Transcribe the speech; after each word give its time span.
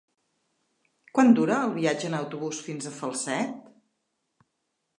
Quant 1.17 1.29
dura 1.41 1.59
el 1.65 1.75
viatge 1.75 2.09
en 2.11 2.17
autobús 2.21 2.63
fins 2.69 2.89
a 2.89 2.95
Falset? 2.97 3.71